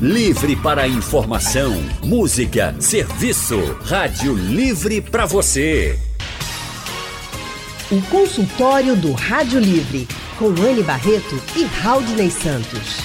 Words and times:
Livre 0.00 0.54
para 0.54 0.86
informação, 0.86 1.74
música, 2.04 2.72
serviço. 2.78 3.58
Rádio 3.82 4.32
Livre 4.32 5.00
para 5.00 5.26
você. 5.26 5.98
O 7.90 8.00
consultório 8.02 8.94
do 8.94 9.10
Rádio 9.10 9.58
Livre, 9.58 10.06
com 10.38 10.50
Anne 10.50 10.84
Barreto 10.84 11.42
e 11.56 11.64
Raudney 11.64 12.30
Santos. 12.30 13.00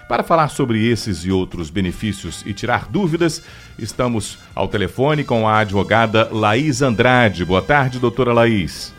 Para 0.08 0.22
falar 0.22 0.50
sobre 0.50 0.86
esses 0.86 1.26
e 1.26 1.32
outros 1.32 1.70
benefícios 1.70 2.44
e 2.46 2.54
tirar 2.54 2.88
dúvidas, 2.88 3.42
estamos 3.80 4.38
ao 4.54 4.68
telefone 4.68 5.24
com 5.24 5.48
a 5.48 5.60
advogada 5.60 6.30
Laís 6.32 6.82
Andrade. 6.82 7.44
Boa 7.44 7.62
tarde, 7.62 7.98
doutora 7.98 8.34
Laís. 8.34 8.94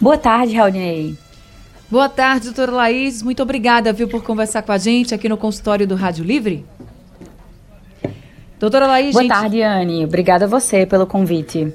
Boa 0.00 0.16
tarde, 0.16 0.56
Raudinei. 0.56 1.18
Boa 1.92 2.08
tarde, 2.08 2.46
doutora 2.46 2.72
Laís. 2.72 3.22
Muito 3.22 3.42
obrigada, 3.42 3.92
viu, 3.92 4.08
por 4.08 4.22
conversar 4.22 4.62
com 4.62 4.72
a 4.72 4.78
gente 4.78 5.14
aqui 5.14 5.28
no 5.28 5.36
consultório 5.36 5.86
do 5.86 5.94
Rádio 5.94 6.24
Livre. 6.24 6.64
Doutora 8.58 8.86
Laís, 8.86 9.12
Boa 9.12 9.24
gente... 9.24 9.30
tarde, 9.30 9.60
Anne. 9.60 10.02
Obrigada 10.02 10.46
a 10.46 10.48
você 10.48 10.86
pelo 10.86 11.06
convite. 11.06 11.70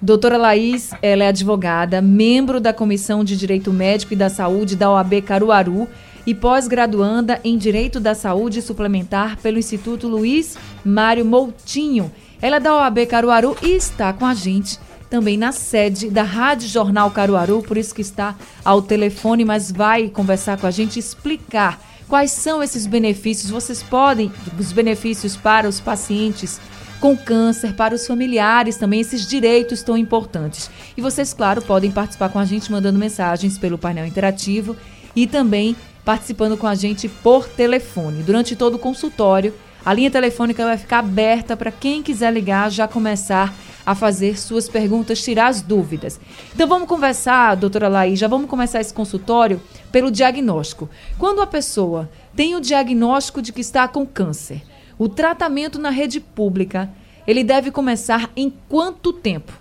Doutora 0.00 0.38
Laís, 0.38 0.92
ela 1.02 1.24
é 1.24 1.28
advogada, 1.28 2.00
membro 2.00 2.62
da 2.62 2.72
Comissão 2.72 3.22
de 3.22 3.36
Direito 3.36 3.70
Médico 3.70 4.14
e 4.14 4.16
da 4.16 4.30
Saúde 4.30 4.74
da 4.74 4.90
OAB 4.90 5.20
Caruaru 5.20 5.86
e 6.26 6.34
pós-graduanda 6.34 7.38
em 7.44 7.58
Direito 7.58 8.00
da 8.00 8.14
Saúde 8.14 8.62
Suplementar 8.62 9.36
pelo 9.36 9.58
Instituto 9.58 10.08
Luiz 10.08 10.56
Mário 10.82 11.26
Moutinho. 11.26 12.10
Ela 12.40 12.56
é 12.56 12.60
da 12.60 12.74
OAB 12.74 13.04
Caruaru 13.06 13.54
e 13.60 13.76
está 13.76 14.14
com 14.14 14.24
a 14.24 14.32
gente 14.32 14.80
também 15.12 15.36
na 15.36 15.52
sede 15.52 16.08
da 16.08 16.22
Rádio 16.22 16.66
Jornal 16.66 17.10
Caruaru, 17.10 17.60
por 17.60 17.76
isso 17.76 17.94
que 17.94 18.00
está 18.00 18.34
ao 18.64 18.80
telefone, 18.80 19.44
mas 19.44 19.70
vai 19.70 20.08
conversar 20.08 20.56
com 20.56 20.66
a 20.66 20.70
gente 20.70 20.98
explicar 20.98 21.78
quais 22.08 22.30
são 22.30 22.62
esses 22.62 22.86
benefícios. 22.86 23.50
Vocês 23.50 23.82
podem, 23.82 24.32
os 24.58 24.72
benefícios 24.72 25.36
para 25.36 25.68
os 25.68 25.80
pacientes 25.80 26.58
com 26.98 27.14
câncer, 27.14 27.74
para 27.74 27.94
os 27.94 28.06
familiares 28.06 28.78
também, 28.78 29.02
esses 29.02 29.26
direitos 29.26 29.82
tão 29.82 29.98
importantes. 29.98 30.70
E 30.96 31.02
vocês, 31.02 31.34
claro, 31.34 31.60
podem 31.60 31.90
participar 31.90 32.30
com 32.30 32.38
a 32.38 32.46
gente 32.46 32.72
mandando 32.72 32.98
mensagens 32.98 33.58
pelo 33.58 33.76
painel 33.76 34.06
interativo 34.06 34.74
e 35.14 35.26
também 35.26 35.76
participando 36.06 36.56
com 36.56 36.66
a 36.66 36.74
gente 36.74 37.06
por 37.06 37.46
telefone. 37.46 38.22
Durante 38.22 38.56
todo 38.56 38.76
o 38.76 38.78
consultório, 38.78 39.52
a 39.84 39.92
linha 39.92 40.10
telefônica 40.10 40.64
vai 40.64 40.78
ficar 40.78 41.00
aberta 41.00 41.54
para 41.54 41.70
quem 41.70 42.02
quiser 42.02 42.32
ligar, 42.32 42.70
já 42.70 42.88
começar 42.88 43.54
a 43.84 43.94
fazer 43.94 44.38
suas 44.38 44.68
perguntas, 44.68 45.22
tirar 45.22 45.48
as 45.48 45.60
dúvidas. 45.60 46.20
Então 46.54 46.68
vamos 46.68 46.88
conversar, 46.88 47.56
doutora 47.56 47.88
Laís, 47.88 48.18
já 48.18 48.28
vamos 48.28 48.48
começar 48.48 48.80
esse 48.80 48.94
consultório 48.94 49.60
pelo 49.90 50.10
diagnóstico. 50.10 50.88
Quando 51.18 51.40
a 51.40 51.46
pessoa 51.46 52.08
tem 52.34 52.54
o 52.54 52.60
diagnóstico 52.60 53.42
de 53.42 53.52
que 53.52 53.60
está 53.60 53.86
com 53.88 54.06
câncer, 54.06 54.62
o 54.98 55.08
tratamento 55.08 55.78
na 55.78 55.90
rede 55.90 56.20
pública, 56.20 56.90
ele 57.26 57.44
deve 57.44 57.70
começar 57.70 58.30
em 58.36 58.52
quanto 58.68 59.12
tempo? 59.12 59.52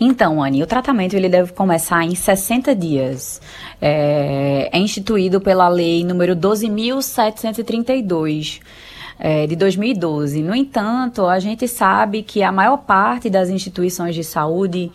Então, 0.00 0.40
Anne, 0.42 0.62
o 0.62 0.66
tratamento 0.66 1.14
ele 1.14 1.28
deve 1.28 1.52
começar 1.52 2.02
em 2.04 2.14
60 2.14 2.74
dias. 2.74 3.42
É, 3.80 4.70
é 4.72 4.78
instituído 4.78 5.40
pela 5.40 5.68
lei 5.68 6.04
número 6.04 6.34
12.732. 6.36 8.60
É, 9.18 9.48
de 9.48 9.56
2012. 9.56 10.42
No 10.42 10.54
entanto, 10.54 11.26
a 11.26 11.40
gente 11.40 11.66
sabe 11.66 12.22
que 12.22 12.40
a 12.40 12.52
maior 12.52 12.76
parte 12.76 13.28
das 13.28 13.50
instituições 13.50 14.14
de 14.14 14.22
saúde 14.22 14.92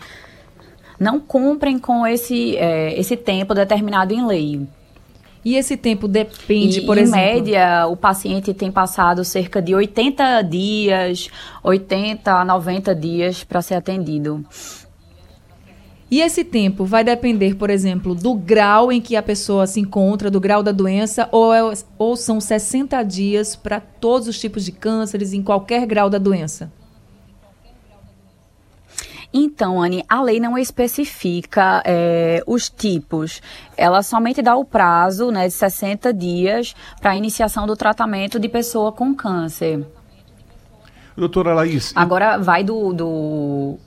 não 0.97 1.19
cumprem 1.19 1.78
com 1.78 2.07
esse, 2.07 2.56
é, 2.56 2.97
esse 2.97 3.17
tempo 3.17 3.53
determinado 3.53 4.13
em 4.13 4.25
lei. 4.25 4.66
E 5.44 5.57
esse 5.57 5.75
tempo 5.75 6.07
depende, 6.07 6.79
e, 6.79 6.85
por 6.85 6.97
em 6.97 7.01
exemplo? 7.01 7.19
Em 7.19 7.35
média, 7.35 7.85
o 7.88 7.97
paciente 7.97 8.53
tem 8.53 8.72
passado 8.72 9.25
cerca 9.25 9.61
de 9.61 9.75
80 9.75 10.41
dias, 10.44 11.29
80 11.61 12.31
a 12.31 12.45
90 12.45 12.95
dias 12.95 13.44
para 13.44 13.61
ser 13.61 13.75
atendido. 13.75 14.45
E 16.12 16.22
esse 16.22 16.44
tempo 16.44 16.86
vai 16.86 17.03
depender, 17.03 17.56
por 17.56 17.69
exemplo, 17.69 18.14
do 18.14 18.36
grau 18.36 18.91
em 18.91 19.02
que 19.02 19.16
a 19.16 19.24
pessoa 19.24 19.66
se 19.66 19.80
encontra, 19.80 20.30
do 20.30 20.40
grau 20.40 20.62
da 20.62 20.72
doença, 20.72 21.28
ou, 21.31 21.53
é, 21.53 21.62
ou 21.97 22.16
são 22.16 22.40
60 22.40 23.02
dias 23.03 23.56
para 23.56 23.80
todos 23.80 24.28
os 24.28 24.40
tipos 24.40 24.64
de 24.64 24.72
cânceres, 24.72 25.34
em 25.34 25.41
qualquer 25.41 25.86
grau 25.86 26.09
da 26.09 26.18
doença? 26.18 26.72
Então, 29.34 29.81
Anne, 29.81 30.06
a 30.08 30.22
lei 30.22 30.40
não 30.40 30.56
especifica 30.56 31.81
é, 31.84 32.44
os 32.46 32.70
tipos. 32.70 33.41
Ela 33.75 34.03
somente 34.03 34.44
dá 34.44 34.56
o 34.56 34.64
prazo 34.64 35.31
né, 35.31 35.47
de 35.47 35.53
60 35.53 36.14
dias 36.14 36.75
para 37.02 37.12
a 37.12 37.16
iniciação 37.16 37.66
do 37.66 37.75
tratamento 37.75 38.40
de 38.40 38.47
pessoa 38.47 38.91
com 38.91 39.16
câncer. 39.16 39.84
Doutora 41.18 41.56
Laís. 41.56 41.91
Agora 41.96 42.38
vai 42.38 42.64
do, 42.64 42.94
do 42.94 43.78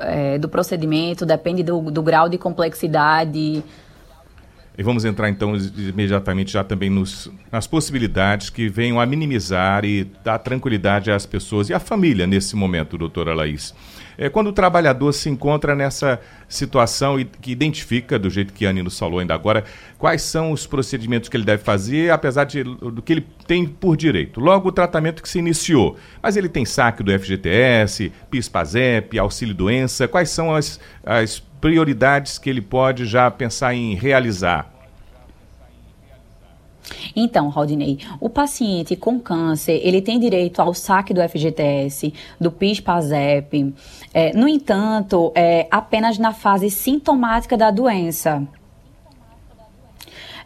é, 0.00 0.38
do 0.38 0.48
procedimento, 0.48 1.24
depende 1.24 1.62
do, 1.62 1.90
do 1.90 2.02
grau 2.02 2.28
de 2.28 2.38
complexidade. 2.38 3.62
E 4.78 4.82
vamos 4.84 5.04
entrar 5.04 5.28
então 5.28 5.56
imediatamente 5.76 6.52
já 6.52 6.62
também 6.62 6.88
nos, 6.88 7.28
nas 7.50 7.66
possibilidades 7.66 8.48
que 8.48 8.68
venham 8.68 9.00
a 9.00 9.04
minimizar 9.04 9.84
e 9.84 10.04
dar 10.22 10.38
tranquilidade 10.38 11.10
às 11.10 11.26
pessoas 11.26 11.68
e 11.68 11.74
à 11.74 11.80
família 11.80 12.28
nesse 12.28 12.54
momento, 12.54 12.96
doutora 12.96 13.34
Laís. 13.34 13.74
É, 14.16 14.28
quando 14.28 14.48
o 14.48 14.52
trabalhador 14.52 15.12
se 15.12 15.28
encontra 15.28 15.74
nessa 15.74 16.20
situação 16.48 17.18
e 17.18 17.24
que 17.24 17.50
identifica, 17.50 18.18
do 18.18 18.30
jeito 18.30 18.52
que 18.52 18.66
a 18.66 18.70
Anny 18.70 18.82
nos 18.82 18.98
falou 18.98 19.18
ainda 19.18 19.34
agora, 19.34 19.64
quais 19.96 20.22
são 20.22 20.52
os 20.52 20.66
procedimentos 20.66 21.28
que 21.28 21.36
ele 21.36 21.44
deve 21.44 21.62
fazer, 21.62 22.10
apesar 22.10 22.44
de, 22.44 22.62
do 22.62 23.02
que 23.02 23.12
ele 23.12 23.26
tem 23.46 23.64
por 23.64 23.96
direito. 23.96 24.40
Logo, 24.40 24.68
o 24.68 24.72
tratamento 24.72 25.22
que 25.22 25.28
se 25.28 25.38
iniciou. 25.38 25.96
Mas 26.22 26.36
ele 26.36 26.48
tem 26.48 26.64
saque 26.64 27.02
do 27.02 27.16
FGTS, 27.16 28.12
PIS-PASEP, 28.28 29.18
auxílio-doença. 29.18 30.08
Quais 30.08 30.30
são 30.30 30.52
as, 30.52 30.80
as 31.04 31.42
prioridades 31.60 32.38
que 32.38 32.48
ele 32.48 32.62
pode 32.62 33.06
já 33.06 33.30
pensar 33.30 33.74
em 33.74 33.94
realizar? 33.94 34.78
Então, 37.14 37.48
Rodinei, 37.48 37.98
o 38.20 38.28
paciente 38.28 38.96
com 38.96 39.20
câncer, 39.20 39.80
ele 39.82 40.00
tem 40.00 40.18
direito 40.18 40.60
ao 40.60 40.72
saque 40.72 41.12
do 41.12 41.20
FGTS, 41.20 42.12
do 42.40 42.50
PIS-PASEP. 42.50 43.74
É, 44.14 44.32
no 44.32 44.48
entanto, 44.48 45.32
é 45.34 45.66
apenas 45.70 46.18
na 46.18 46.32
fase 46.32 46.70
sintomática 46.70 47.56
da 47.56 47.70
doença. 47.70 48.46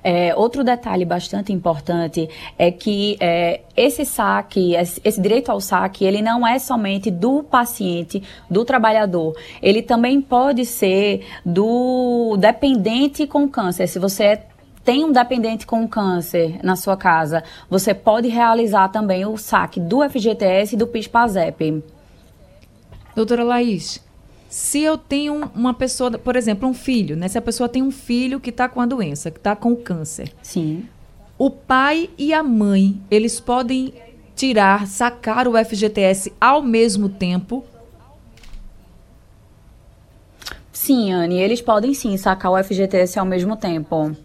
É, 0.05 0.35
outro 0.35 0.65
detalhe 0.65 1.05
bastante 1.05 1.53
importante 1.53 2.29
é 2.59 2.71
que 2.73 3.17
é, 3.21 3.61
esse 3.77 4.05
saque, 4.05 4.75
esse 4.75 5.21
direito 5.21 5.51
ao 5.51 5.61
saque, 5.61 6.05
ele 6.05 6.21
não 6.21 6.47
é 6.47 6.59
somente 6.59 7.11
do 7.11 7.43
paciente, 7.43 8.23
do 8.51 8.65
trabalhador. 8.65 9.37
Ele 9.63 9.81
também 9.81 10.21
pode 10.21 10.67
ser 10.67 11.25
do 11.45 12.37
dependente 12.39 13.27
com 13.27 13.49
câncer. 13.49 13.87
Se 13.87 13.99
você 13.99 14.25
é 14.25 14.47
tem 14.85 15.05
um 15.05 15.13
dependente 15.13 15.65
com 15.65 15.87
câncer 15.87 16.59
na 16.63 16.75
sua 16.75 16.97
casa, 16.97 17.45
você 17.71 17.95
pode 17.95 18.29
realizar 18.29 18.89
também 18.89 19.25
o 19.25 19.37
saque 19.37 19.79
do 19.79 20.03
FGTS 20.09 20.75
e 20.75 20.79
do 20.79 20.89
PIS-PASEP. 20.89 21.85
Doutora 23.15 23.45
Laís, 23.45 24.03
se 24.53 24.83
eu 24.83 24.99
tenho 24.99 25.51
uma 25.55 25.73
pessoa, 25.73 26.11
por 26.19 26.37
exemplo, 26.37 26.69
um 26.69 26.75
filho, 26.75 27.17
né? 27.17 27.27
Se 27.27 27.39
a 27.39 27.43
pessoa 27.43 27.71
tem 27.71 27.83
um 27.83 27.91
filho 27.91 28.39
que 28.39 28.51
está 28.51 28.69
com 28.69 28.83
a 28.83 28.87
doença, 28.87 29.31
que 29.31 29.39
está 29.39 29.57
com 29.57 29.73
o 29.73 29.77
câncer. 29.77 30.31
Sim. 30.43 30.85
O 31.39 31.49
pai 31.49 32.11
e 32.19 32.35
a 32.35 32.43
mãe, 32.43 33.01
eles 33.11 33.41
podem 33.41 33.95
tirar, 34.37 34.87
sacar 34.87 35.49
o 35.49 35.53
FGTS 35.53 36.35
ao 36.39 36.61
mesmo 36.61 37.09
tempo 37.09 37.65
Sim, 40.71 41.13
Anne, 41.13 41.39
eles 41.39 41.63
podem 41.63 41.95
sim 41.95 42.17
sacar 42.17 42.51
o 42.51 42.65
FGTS 42.65 43.17
ao 43.17 43.25
mesmo 43.25 43.57
tempo. 43.57 44.17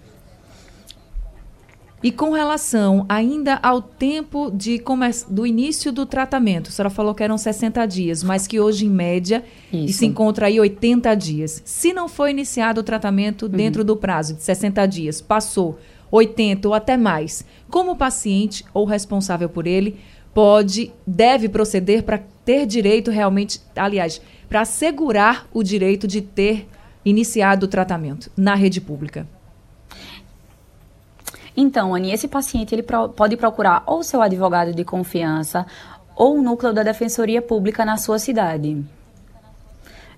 E 2.04 2.12
com 2.12 2.32
relação 2.32 3.06
ainda 3.10 3.60
ao 3.62 3.82
tempo 3.82 4.52
de 4.52 4.82
do 5.30 5.48
início 5.48 5.92
do 5.92 6.06
tratamento, 6.06 6.70
a 6.70 6.72
senhora 6.72 6.92
falou 6.92 7.16
que 7.16 7.24
eram 7.24 7.38
60 7.38 7.86
dias, 7.88 8.24
mas 8.24 8.46
que 8.46 8.60
hoje, 8.60 8.86
em 8.86 8.90
média, 8.90 9.44
se 9.90 10.06
encontra 10.06 10.46
aí 10.46 10.60
80 10.60 11.16
dias. 11.16 11.62
Se 11.66 11.94
não 11.94 12.08
foi 12.08 12.30
iniciado 12.32 12.82
o 12.82 12.84
tratamento 12.84 13.44
uhum. 13.44 13.52
dentro 13.52 13.84
do 13.84 13.98
prazo 13.98 14.36
de 14.36 14.44
60 14.44 14.86
dias, 14.86 15.22
passou 15.22 15.80
80 16.12 16.68
ou 16.68 16.74
até 16.74 16.96
mais, 16.96 17.44
como 17.70 17.92
o 17.92 17.98
paciente 17.98 18.64
ou 18.74 18.86
responsável 18.86 19.50
por 19.50 19.66
ele 19.66 19.98
pode, 20.34 20.92
deve 21.06 21.50
proceder 21.50 22.04
para 22.04 22.20
ter 22.46 22.68
direito 22.68 23.10
realmente, 23.10 23.60
aliás, 23.76 24.22
para 24.48 24.62
assegurar 24.62 25.48
o 25.52 25.64
direito 25.64 26.08
de 26.08 26.22
ter 26.22 26.68
iniciado 27.04 27.66
o 27.66 27.68
tratamento 27.68 28.32
na 28.38 28.54
rede 28.54 28.80
pública? 28.80 29.28
Então, 31.60 31.96
Anny, 31.96 32.12
esse 32.12 32.28
paciente 32.28 32.76
ele 32.76 32.84
pro, 32.84 33.10
pode 33.10 33.36
procurar 33.36 33.82
ou 33.88 34.04
seu 34.04 34.22
advogado 34.22 34.76
de 34.76 34.86
confiança 34.86 35.66
ou 36.16 36.38
o 36.38 36.42
núcleo 36.42 36.72
da 36.72 36.84
Defensoria 36.84 37.42
Pública 37.42 37.84
na 37.84 37.98
sua 37.98 38.20
cidade. 38.20 38.86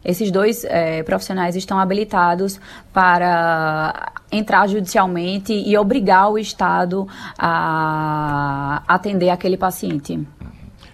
Esses 0.04 0.32
dois 0.32 0.66
é, 0.66 1.02
profissionais 1.04 1.56
estão 1.56 1.80
habilitados 1.80 2.60
para 2.94 4.12
entrar 4.32 4.68
judicialmente 4.68 5.54
e 5.54 5.78
obrigar 5.78 6.30
o 6.30 6.38
Estado 6.38 7.08
a 7.38 8.84
atender 8.88 9.30
aquele 9.30 9.58
paciente. 9.58 10.20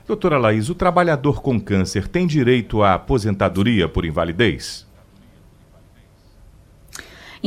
Doutora 0.07 0.38
Laís, 0.38 0.69
o 0.69 0.75
trabalhador 0.75 1.41
com 1.41 1.59
câncer 1.59 2.07
tem 2.07 2.27
direito 2.27 2.83
à 2.83 2.94
aposentadoria 2.94 3.89
por 3.89 4.06
invalidez? 4.06 4.86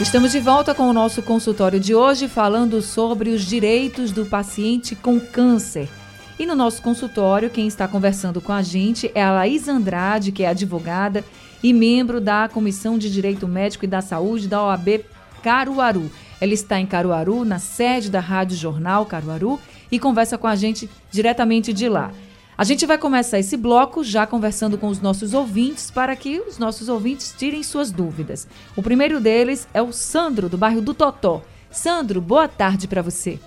Estamos 0.00 0.32
de 0.32 0.40
volta 0.40 0.74
com 0.74 0.84
o 0.84 0.94
nosso 0.94 1.22
consultório 1.22 1.78
de 1.78 1.94
hoje 1.94 2.26
falando 2.26 2.80
sobre 2.80 3.28
os 3.28 3.42
direitos 3.42 4.10
do 4.10 4.24
paciente 4.24 4.96
com 4.96 5.20
câncer. 5.20 5.90
E 6.38 6.46
no 6.46 6.54
nosso 6.54 6.80
consultório, 6.80 7.50
quem 7.50 7.66
está 7.66 7.86
conversando 7.86 8.40
com 8.40 8.50
a 8.50 8.62
gente 8.62 9.12
é 9.14 9.22
a 9.22 9.30
Laís 9.30 9.68
Andrade, 9.68 10.32
que 10.32 10.42
é 10.42 10.48
advogada 10.48 11.22
e 11.62 11.74
membro 11.74 12.18
da 12.18 12.48
Comissão 12.48 12.96
de 12.96 13.12
Direito 13.12 13.46
Médico 13.46 13.84
e 13.84 13.88
da 13.88 14.00
Saúde 14.00 14.48
da 14.48 14.64
OAB 14.64 15.04
Caruaru. 15.42 16.10
Ela 16.40 16.54
está 16.54 16.80
em 16.80 16.86
Caruaru, 16.86 17.44
na 17.44 17.58
sede 17.58 18.10
da 18.10 18.20
Rádio 18.20 18.56
Jornal 18.56 19.04
Caruaru, 19.04 19.60
e 19.92 19.98
conversa 19.98 20.38
com 20.38 20.46
a 20.46 20.56
gente 20.56 20.88
diretamente 21.10 21.74
de 21.74 21.90
lá. 21.90 22.10
A 22.60 22.62
gente 22.62 22.84
vai 22.84 22.98
começar 22.98 23.38
esse 23.38 23.56
bloco 23.56 24.04
já 24.04 24.26
conversando 24.26 24.76
com 24.76 24.88
os 24.88 25.00
nossos 25.00 25.32
ouvintes 25.32 25.90
para 25.90 26.14
que 26.14 26.40
os 26.40 26.58
nossos 26.58 26.90
ouvintes 26.90 27.32
tirem 27.32 27.62
suas 27.62 27.90
dúvidas. 27.90 28.46
O 28.76 28.82
primeiro 28.82 29.18
deles 29.18 29.66
é 29.72 29.80
o 29.80 29.94
Sandro, 29.94 30.46
do 30.46 30.58
bairro 30.58 30.82
do 30.82 30.92
Totó. 30.92 31.40
Sandro, 31.70 32.20
boa 32.20 32.46
tarde 32.46 32.86
para 32.86 33.00
você. 33.00 33.40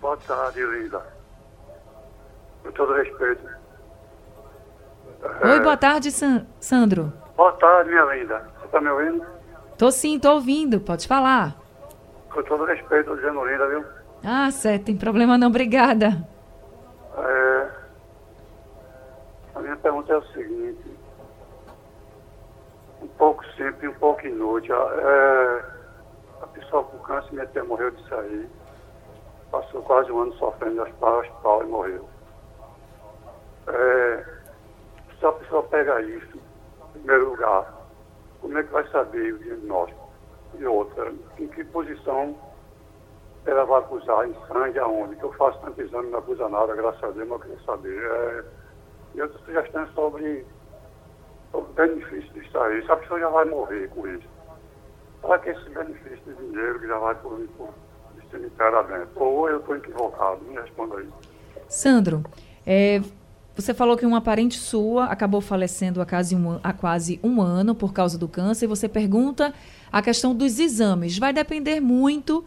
Boa 0.00 0.16
tarde, 0.16 0.64
Linda. 0.64 1.04
Com 2.62 2.70
todo 2.70 2.92
respeito. 2.92 3.42
Oi, 5.42 5.56
é... 5.56 5.60
boa 5.60 5.76
tarde, 5.76 6.12
San 6.12 6.46
Sandro. 6.60 7.12
Boa 7.36 7.50
tarde, 7.54 7.90
minha 7.90 8.04
linda. 8.14 8.48
Você 8.60 8.66
está 8.66 8.80
me 8.80 8.90
ouvindo? 8.90 9.26
Tô 9.76 9.90
sim, 9.90 10.20
tô 10.20 10.34
ouvindo. 10.34 10.78
Pode 10.78 11.08
falar. 11.08 11.56
Com 12.32 12.44
todo 12.44 12.64
respeito, 12.64 13.12
dizendo 13.16 13.44
linda, 13.44 13.66
viu? 13.66 13.84
Ah, 14.22 14.48
certo. 14.52 14.84
Tem 14.84 14.96
problema 14.96 15.36
não. 15.36 15.48
Obrigada. 15.48 16.24
É... 17.18 17.79
A 19.60 19.62
minha 19.62 19.76
pergunta 19.76 20.10
é 20.10 20.16
o 20.16 20.26
seguinte, 20.28 20.96
um 23.02 23.08
pouco 23.08 23.44
simples 23.48 23.94
um 23.94 23.98
pouco 23.98 24.26
inútil. 24.26 24.74
É, 24.74 25.64
a 26.40 26.46
pessoa 26.46 26.82
com 26.84 26.98
câncer, 27.00 27.30
minha 27.32 27.64
morreu 27.64 27.90
de 27.90 28.08
sair, 28.08 28.48
passou 29.50 29.82
quase 29.82 30.10
um 30.10 30.20
ano 30.20 30.32
sofrendo 30.38 30.80
as 30.80 30.88
hospital 30.88 31.62
e 31.62 31.66
morreu. 31.66 32.08
É, 33.66 34.24
se 35.18 35.26
a 35.26 35.32
pessoa 35.32 35.62
pega 35.64 36.00
isso, 36.00 36.38
em 36.38 36.92
primeiro 36.92 37.28
lugar, 37.28 37.70
como 38.40 38.56
é 38.56 38.62
que 38.62 38.72
vai 38.72 38.88
saber 38.88 39.34
o 39.34 39.38
diagnóstico? 39.40 40.08
E 40.58 40.64
outra, 40.64 41.12
em 41.38 41.48
que 41.48 41.64
posição 41.64 42.34
ela 43.44 43.66
vai 43.66 43.80
acusar, 43.80 44.26
em 44.26 44.34
sangue, 44.48 44.78
aonde? 44.78 45.16
Que 45.16 45.24
eu 45.24 45.32
faço 45.34 45.60
tanto 45.60 45.82
exame, 45.82 46.08
não 46.08 46.20
acusa 46.20 46.48
nada, 46.48 46.74
graças 46.74 47.04
a 47.04 47.10
Deus, 47.10 47.28
mas 47.28 47.30
eu 47.30 47.38
queria 47.40 47.64
saber. 47.66 48.02
É, 48.02 48.59
e 49.14 49.22
outras 49.22 49.40
sugestões 49.42 49.88
sobre, 49.94 50.44
sobre 51.50 51.72
benefício 51.86 52.32
disso 52.32 52.58
aí. 52.58 52.84
Se 52.84 52.92
a 52.92 52.96
pessoa 52.96 53.20
já 53.20 53.28
vai 53.28 53.44
morrer 53.44 53.88
com 53.90 54.06
isso, 54.06 54.28
para 55.20 55.38
que 55.38 55.50
esse 55.50 55.68
benefício 55.70 56.20
de 56.26 56.34
dinheiro 56.34 56.80
que 56.80 56.86
já 56.86 56.98
vai 56.98 57.14
por, 57.16 57.38
por 57.56 57.74
cemitério 58.30 58.82
dentro? 58.84 59.10
Ou 59.16 59.48
eu 59.48 59.58
estou 59.58 59.76
equivocado? 59.76 60.40
Me 60.44 60.54
responda 60.54 60.96
aí. 60.96 61.08
Sandro, 61.68 62.24
é, 62.66 63.00
você 63.54 63.74
falou 63.74 63.96
que 63.96 64.06
uma 64.06 64.20
parente 64.20 64.58
sua 64.58 65.06
acabou 65.06 65.40
falecendo 65.40 66.00
há 66.00 66.06
quase, 66.06 66.34
um, 66.34 66.58
há 66.62 66.72
quase 66.72 67.20
um 67.22 67.40
ano 67.40 67.74
por 67.74 67.92
causa 67.92 68.16
do 68.16 68.28
câncer 68.28 68.64
e 68.64 68.68
você 68.68 68.88
pergunta 68.88 69.52
a 69.92 70.00
questão 70.00 70.34
dos 70.34 70.58
exames. 70.58 71.18
Vai 71.18 71.32
depender 71.32 71.80
muito 71.80 72.44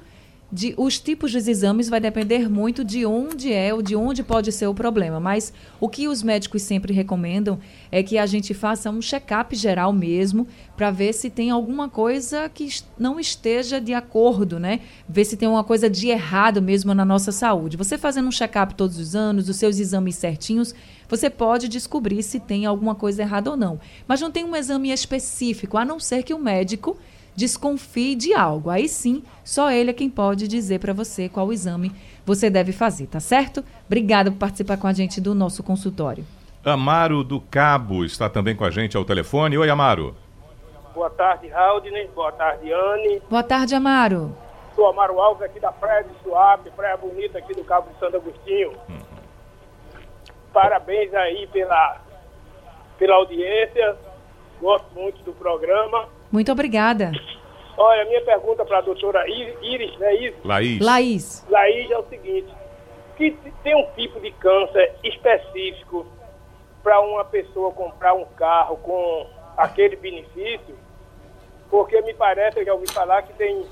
de 0.53 0.75
os 0.77 0.99
tipos 0.99 1.31
de 1.31 1.39
exames 1.39 1.89
vai 1.89 1.99
depender 1.99 2.47
muito 2.47 2.85
de 2.85 3.07
onde 3.07 3.51
é 3.51 3.73
ou 3.73 3.81
de 3.81 3.95
onde 3.95 4.21
pode 4.21 4.51
ser 4.51 4.67
o 4.67 4.73
problema. 4.73 5.19
Mas 5.19 5.51
o 5.79 5.89
que 5.89 6.07
os 6.07 6.21
médicos 6.21 6.61
sempre 6.61 6.93
recomendam 6.93 7.57
é 7.91 8.03
que 8.03 8.19
a 8.19 8.25
gente 8.27 8.53
faça 8.53 8.91
um 8.91 9.01
check-up 9.01 9.55
geral 9.55 9.91
mesmo 9.91 10.47
para 10.77 10.91
ver 10.91 11.11
se 11.11 11.31
tem 11.31 11.49
alguma 11.49 11.89
coisa 11.89 12.47
que 12.49 12.69
não 12.99 13.19
esteja 13.19 13.81
de 13.81 13.95
acordo, 13.95 14.59
né? 14.59 14.81
Ver 15.09 15.25
se 15.25 15.35
tem 15.35 15.47
alguma 15.47 15.63
coisa 15.63 15.89
de 15.89 16.09
errado 16.09 16.61
mesmo 16.61 16.93
na 16.93 17.03
nossa 17.03 17.31
saúde. 17.31 17.75
Você 17.75 17.97
fazendo 17.97 18.27
um 18.27 18.31
check-up 18.31 18.75
todos 18.75 18.99
os 18.99 19.15
anos, 19.15 19.49
os 19.49 19.55
seus 19.55 19.79
exames 19.79 20.15
certinhos, 20.17 20.75
você 21.09 21.31
pode 21.31 21.67
descobrir 21.67 22.21
se 22.21 22.39
tem 22.39 22.67
alguma 22.67 22.93
coisa 22.93 23.23
errada 23.23 23.49
ou 23.49 23.57
não. 23.57 23.79
Mas 24.07 24.21
não 24.21 24.29
tem 24.29 24.43
um 24.43 24.55
exame 24.55 24.91
específico, 24.91 25.79
a 25.79 25.85
não 25.85 25.99
ser 25.99 26.21
que 26.21 26.33
o 26.33 26.39
médico 26.39 26.95
desconfie 27.35 28.15
de 28.15 28.33
algo. 28.33 28.69
Aí 28.69 28.87
sim, 28.87 29.23
só 29.43 29.71
ele 29.71 29.89
é 29.91 29.93
quem 29.93 30.09
pode 30.09 30.47
dizer 30.47 30.79
para 30.79 30.93
você 30.93 31.27
qual 31.29 31.51
exame 31.51 31.91
você 32.25 32.49
deve 32.49 32.71
fazer, 32.71 33.07
tá 33.07 33.19
certo? 33.19 33.63
Obrigada 33.85 34.31
por 34.31 34.37
participar 34.37 34.77
com 34.77 34.87
a 34.87 34.93
gente 34.93 35.19
do 35.19 35.35
nosso 35.35 35.61
consultório. 35.61 36.25
Amaro 36.63 37.23
do 37.23 37.41
Cabo 37.41 38.05
está 38.05 38.29
também 38.29 38.55
com 38.55 38.63
a 38.63 38.71
gente 38.71 38.95
ao 38.95 39.03
telefone. 39.03 39.57
Oi, 39.57 39.69
Amaro. 39.69 40.15
Boa 40.93 41.09
tarde, 41.09 41.47
Raudney. 41.49 42.07
Boa 42.15 42.31
tarde, 42.31 42.71
Anne. 42.71 43.21
Boa 43.29 43.43
tarde, 43.43 43.75
Amaro. 43.75 44.37
Sou 44.75 44.87
Amaro 44.87 45.19
Alves 45.19 45.43
aqui 45.43 45.59
da 45.59 45.71
Praia 45.71 46.03
de 46.03 46.11
Suape, 46.23 46.69
Praia 46.71 46.97
Bonita 46.97 47.37
aqui 47.37 47.53
do 47.53 47.63
Cabo 47.63 47.89
de 47.91 47.99
Santo 47.99 48.17
Agostinho. 48.17 48.71
Uhum. 48.89 48.99
Parabéns 50.53 51.13
aí 51.13 51.47
pela, 51.47 52.01
pela 52.97 53.15
audiência. 53.15 53.97
Gosto 54.61 54.87
muito 54.95 55.21
do 55.23 55.33
programa. 55.33 56.07
Muito 56.33 56.51
obrigada. 56.51 57.11
Olha, 57.77 58.05
minha 58.05 58.21
pergunta 58.21 58.65
para 58.65 58.79
a 58.79 58.81
doutora 58.81 59.23
Iris, 59.29 59.95
né, 59.99 60.15
Iris? 60.15 60.35
Laís. 60.43 60.79
Laís. 60.81 61.45
Laís 61.47 61.91
é 61.91 61.97
o 61.97 62.03
seguinte, 62.09 62.51
que 63.15 63.37
tem 63.63 63.75
um 63.75 63.85
tipo 63.95 64.19
de 64.19 64.31
câncer 64.31 64.95
específico 65.03 66.07
para 66.81 66.99
uma 67.01 67.23
pessoa 67.23 67.71
comprar 67.71 68.15
um 68.15 68.25
carro 68.25 68.77
com 68.77 69.27
aquele 69.55 69.95
benefício? 69.95 70.75
Porque 71.69 72.01
me 72.01 72.15
parece, 72.15 72.59
eu 72.59 72.65
já 72.65 72.73
ouvi 72.73 72.91
falar 72.91 73.21
que 73.21 73.33
tem 73.33 73.63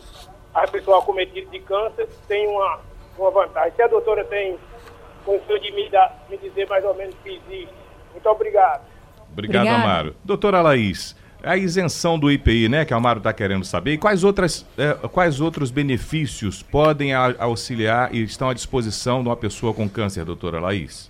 a 0.53 0.68
pessoa 0.68 1.00
acometida 1.00 1.50
de 1.50 1.60
câncer 1.62 2.08
tem 2.27 2.48
uma, 2.48 2.80
uma 3.18 3.32
vantagem. 3.32 3.74
Se 3.75 3.82
a 3.82 3.88
doutora 3.88 4.24
tem 4.25 4.60
condição 5.25 5.58
de 5.58 5.72
me, 5.72 5.89
dar, 5.89 6.25
me 6.30 6.38
dizer 6.38 6.68
mais 6.68 6.86
ou 6.86 6.94
menos 6.94 7.15
que 7.24 7.30
existe. 7.30 7.74
Muito 8.12 8.30
obrigado. 8.30 8.82
Obrigado, 9.32 9.63
Obrigada. 9.65 9.84
Amaro. 9.84 10.15
Doutora 10.24 10.62
Laís, 10.62 11.15
a 11.43 11.57
isenção 11.57 12.17
do 12.17 12.31
IPI, 12.31 12.69
né, 12.69 12.86
que 12.86 12.93
o 12.93 12.98
Amaro 12.98 13.19
está 13.19 13.33
querendo 13.33 13.65
saber, 13.65 13.93
e 13.93 13.98
quais, 13.98 14.24
outras, 14.24 14.65
eh, 14.77 14.93
quais 15.12 15.41
outros 15.41 15.71
benefícios 15.71 16.62
podem 16.62 17.13
a, 17.13 17.36
auxiliar 17.39 18.13
e 18.13 18.24
estão 18.24 18.50
à 18.50 18.53
disposição 18.53 19.21
de 19.21 19.29
uma 19.29 19.36
pessoa 19.36 19.74
com 19.74 19.89
câncer, 19.89 20.24
doutora 20.24 20.60
Laís? 20.60 21.10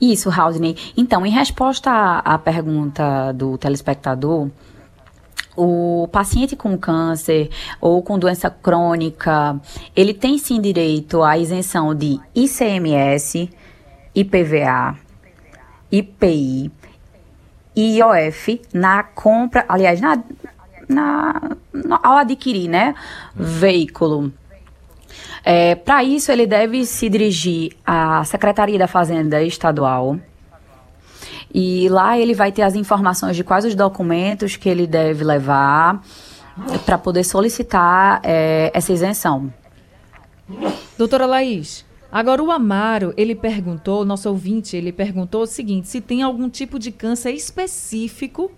Isso, 0.00 0.30
Haldney. 0.30 0.76
Então, 0.96 1.24
em 1.26 1.30
resposta 1.30 1.90
à, 1.90 2.18
à 2.34 2.38
pergunta 2.38 3.32
do 3.32 3.58
telespectador, 3.58 4.50
o 5.56 6.06
paciente 6.12 6.54
com 6.54 6.76
câncer 6.76 7.50
ou 7.80 8.02
com 8.02 8.18
doença 8.18 8.50
crônica, 8.50 9.58
ele 9.94 10.12
tem 10.12 10.36
sim 10.38 10.60
direito 10.60 11.22
à 11.22 11.38
isenção 11.38 11.94
de 11.94 12.20
ICMS, 12.34 13.48
IPVA, 14.14 14.96
IPI 15.90 16.70
IOF 17.76 18.60
na 18.72 19.02
compra, 19.02 19.64
aliás, 19.68 20.00
na, 20.00 20.22
na, 20.88 21.40
ao 22.02 22.16
adquirir, 22.16 22.68
né, 22.68 22.94
veículo. 23.34 24.32
É, 25.44 25.74
Para 25.74 26.02
isso, 26.02 26.32
ele 26.32 26.46
deve 26.46 26.84
se 26.86 27.08
dirigir 27.08 27.76
à 27.86 28.24
Secretaria 28.24 28.78
da 28.78 28.88
Fazenda 28.88 29.42
Estadual, 29.42 30.18
e 31.54 31.88
lá 31.88 32.18
ele 32.18 32.34
vai 32.34 32.52
ter 32.52 32.62
as 32.62 32.74
informações 32.74 33.36
de 33.36 33.44
quais 33.44 33.64
os 33.64 33.74
documentos 33.74 34.56
que 34.56 34.68
ele 34.68 34.86
deve 34.86 35.24
levar 35.24 36.02
para 36.84 36.98
poder 36.98 37.24
solicitar 37.24 38.20
é, 38.22 38.70
essa 38.74 38.92
isenção. 38.92 39.52
Doutora 40.98 41.26
Laís, 41.26 41.84
agora 42.18 42.42
o 42.42 42.50
Amaro, 42.50 43.12
ele 43.16 43.34
perguntou, 43.34 44.04
nosso 44.04 44.28
ouvinte, 44.28 44.74
ele 44.74 44.90
perguntou 44.90 45.42
o 45.42 45.46
seguinte, 45.46 45.86
se 45.88 46.00
tem 46.00 46.22
algum 46.22 46.48
tipo 46.48 46.78
de 46.78 46.90
câncer 46.90 47.32
específico 47.32 48.50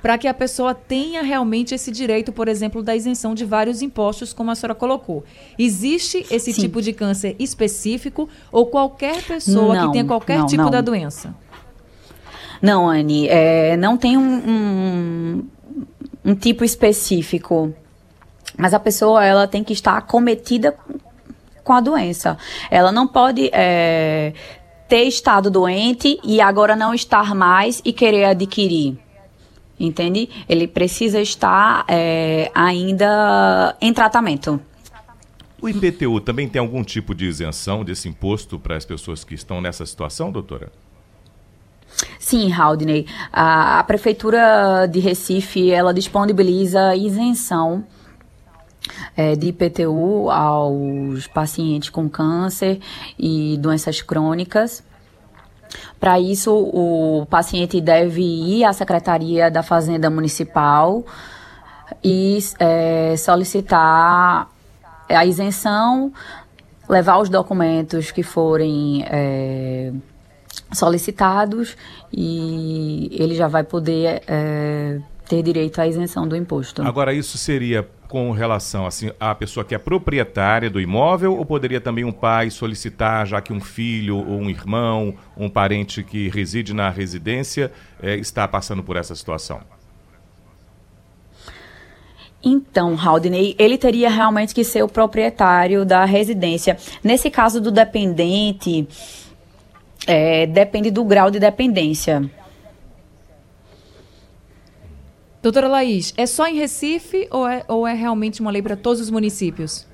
para 0.00 0.16
que 0.16 0.28
a 0.28 0.34
pessoa 0.34 0.72
tenha 0.72 1.22
realmente 1.22 1.74
esse 1.74 1.90
direito, 1.90 2.32
por 2.32 2.46
exemplo, 2.46 2.82
da 2.82 2.94
isenção 2.94 3.34
de 3.34 3.44
vários 3.44 3.82
impostos, 3.82 4.32
como 4.32 4.50
a 4.52 4.54
senhora 4.54 4.74
colocou. 4.74 5.24
Existe 5.58 6.26
esse 6.30 6.52
Sim. 6.52 6.60
tipo 6.60 6.80
de 6.80 6.92
câncer 6.92 7.34
específico 7.38 8.28
ou 8.50 8.66
qualquer 8.66 9.22
pessoa 9.22 9.74
não, 9.74 9.86
que 9.86 9.92
tenha 9.92 10.04
qualquer 10.04 10.38
não, 10.38 10.46
tipo 10.46 10.62
não. 10.62 10.70
da 10.70 10.80
doença? 10.80 11.34
Não, 12.60 12.88
Anne, 12.88 13.26
é, 13.28 13.76
não 13.76 13.96
tem 13.96 14.16
um, 14.16 14.42
um, 14.48 15.44
um 16.24 16.34
tipo 16.34 16.64
específico. 16.64 17.74
Mas 18.56 18.72
a 18.72 18.78
pessoa 18.78 19.24
ela 19.24 19.48
tem 19.48 19.64
que 19.64 19.72
estar 19.72 19.96
acometida 19.96 20.76
com 21.62 21.72
a 21.72 21.80
doença. 21.80 22.36
Ela 22.70 22.92
não 22.92 23.06
pode 23.06 23.50
é, 23.52 24.32
ter 24.88 25.04
estado 25.04 25.50
doente 25.50 26.18
e 26.22 26.40
agora 26.40 26.76
não 26.76 26.94
estar 26.94 27.34
mais 27.34 27.80
e 27.84 27.92
querer 27.92 28.24
adquirir. 28.24 28.98
Entende? 29.78 30.28
Ele 30.48 30.68
precisa 30.68 31.20
estar 31.20 31.84
é, 31.88 32.50
ainda 32.54 33.76
em 33.80 33.92
tratamento. 33.92 34.60
O 35.60 35.68
IPTU 35.68 36.20
também 36.20 36.48
tem 36.48 36.60
algum 36.60 36.82
tipo 36.82 37.14
de 37.14 37.24
isenção 37.24 37.84
desse 37.84 38.08
imposto 38.08 38.58
para 38.58 38.76
as 38.76 38.84
pessoas 38.84 39.22
que 39.22 39.34
estão 39.34 39.60
nessa 39.60 39.86
situação, 39.86 40.30
doutora? 40.30 40.70
Sim, 42.18 42.52
Haldney. 42.52 43.06
A, 43.32 43.78
a 43.78 43.84
Prefeitura 43.84 44.86
de 44.86 44.98
Recife, 45.00 45.70
ela 45.70 45.92
disponibiliza 45.94 46.96
isenção 46.96 47.84
é, 49.16 49.34
de 49.36 49.48
IPTU 49.48 50.30
aos 50.30 51.26
pacientes 51.26 51.90
com 51.90 52.08
câncer 52.08 52.80
e 53.18 53.56
doenças 53.58 54.02
crônicas. 54.02 54.82
Para 55.98 56.20
isso, 56.20 56.52
o 56.52 57.26
paciente 57.26 57.80
deve 57.80 58.22
ir 58.22 58.64
à 58.64 58.72
Secretaria 58.72 59.50
da 59.50 59.62
Fazenda 59.62 60.10
Municipal 60.10 61.04
e 62.02 62.38
é, 62.58 63.14
solicitar 63.16 64.48
a 65.08 65.26
isenção, 65.26 66.12
levar 66.88 67.18
os 67.18 67.28
documentos 67.28 68.10
que 68.10 68.22
forem 68.22 69.04
é, 69.06 69.92
solicitados 70.72 71.76
e 72.12 73.08
ele 73.12 73.34
já 73.34 73.48
vai 73.48 73.62
poder 73.62 74.22
é, 74.26 74.98
ter 75.28 75.42
direito 75.42 75.80
à 75.80 75.86
isenção 75.86 76.26
do 76.26 76.36
imposto. 76.36 76.82
Agora, 76.82 77.14
isso 77.14 77.38
seria 77.38 77.88
com 78.12 78.30
relação 78.30 78.86
assim, 78.86 79.10
à 79.18 79.34
pessoa 79.34 79.64
que 79.64 79.74
é 79.74 79.78
proprietária 79.78 80.68
do 80.68 80.78
imóvel 80.78 81.34
ou 81.34 81.46
poderia 81.46 81.80
também 81.80 82.04
um 82.04 82.12
pai 82.12 82.50
solicitar, 82.50 83.26
já 83.26 83.40
que 83.40 83.54
um 83.54 83.60
filho 83.60 84.18
ou 84.18 84.38
um 84.38 84.50
irmão, 84.50 85.14
um 85.34 85.48
parente 85.48 86.02
que 86.02 86.28
reside 86.28 86.74
na 86.74 86.90
residência 86.90 87.72
é, 88.02 88.14
está 88.16 88.46
passando 88.46 88.82
por 88.82 88.98
essa 88.98 89.14
situação? 89.14 89.62
Então, 92.44 92.98
Haldney, 93.02 93.56
ele 93.58 93.78
teria 93.78 94.10
realmente 94.10 94.54
que 94.54 94.62
ser 94.62 94.82
o 94.82 94.88
proprietário 94.88 95.82
da 95.82 96.04
residência. 96.04 96.76
Nesse 97.02 97.30
caso 97.30 97.62
do 97.62 97.70
dependente, 97.70 98.86
é, 100.06 100.46
depende 100.46 100.90
do 100.90 101.02
grau 101.02 101.30
de 101.30 101.40
dependência. 101.40 102.30
Doutora 105.42 105.66
Laís, 105.66 106.14
é 106.16 106.24
só 106.24 106.46
em 106.46 106.54
Recife 106.54 107.26
ou 107.28 107.48
é, 107.48 107.64
ou 107.66 107.84
é 107.84 107.92
realmente 107.94 108.40
uma 108.40 108.50
lei 108.50 108.62
para 108.62 108.76
todos 108.76 109.00
os 109.00 109.10
municípios? 109.10 109.84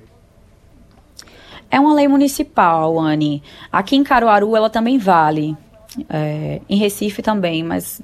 É 1.70 1.80
uma 1.80 1.94
lei 1.94 2.06
municipal, 2.06 2.98
Anne. 3.00 3.42
Aqui 3.72 3.96
em 3.96 4.04
Caruaru 4.04 4.54
ela 4.54 4.68
também 4.68 4.98
vale. 4.98 5.56
É, 6.08 6.60
em 6.68 6.76
Recife 6.76 7.22
também, 7.22 7.62
mas 7.62 8.02